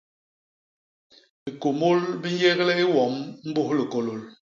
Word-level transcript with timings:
Bikumul 1.43 1.99
bi 2.21 2.29
nyégle 2.37 2.73
i 2.83 2.85
wom 2.93 3.15
mbus 3.49 3.69
likôlôl. 3.77 4.21